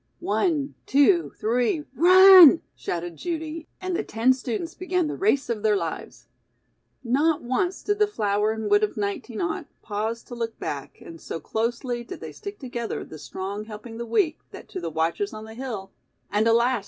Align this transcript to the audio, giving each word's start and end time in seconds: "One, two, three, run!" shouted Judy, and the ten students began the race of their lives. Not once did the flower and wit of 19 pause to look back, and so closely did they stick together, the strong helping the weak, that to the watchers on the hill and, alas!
"One, 0.17 0.73
two, 0.87 1.33
three, 1.39 1.85
run!" 1.93 2.63
shouted 2.75 3.17
Judy, 3.17 3.67
and 3.79 3.95
the 3.95 4.03
ten 4.03 4.33
students 4.33 4.73
began 4.73 5.05
the 5.05 5.15
race 5.15 5.47
of 5.47 5.61
their 5.61 5.75
lives. 5.77 6.25
Not 7.03 7.43
once 7.43 7.83
did 7.83 7.99
the 7.99 8.07
flower 8.07 8.51
and 8.51 8.67
wit 8.67 8.81
of 8.83 8.97
19 8.97 9.65
pause 9.83 10.23
to 10.23 10.33
look 10.33 10.57
back, 10.57 10.99
and 11.01 11.21
so 11.21 11.39
closely 11.39 12.03
did 12.03 12.19
they 12.19 12.31
stick 12.31 12.57
together, 12.57 13.05
the 13.05 13.19
strong 13.19 13.65
helping 13.65 13.99
the 13.99 14.07
weak, 14.07 14.39
that 14.49 14.67
to 14.69 14.81
the 14.81 14.89
watchers 14.89 15.35
on 15.35 15.45
the 15.45 15.53
hill 15.53 15.91
and, 16.31 16.47
alas! 16.47 16.79